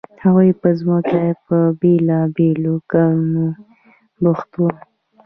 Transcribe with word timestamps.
هغوی 0.23 0.49
په 0.61 0.69
ځمکو 0.79 1.01
کې 1.09 1.25
په 1.45 1.57
بیلابیلو 1.79 2.75
کارونو 2.91 3.45
بوخت 4.21 4.49
وو. 4.57 4.69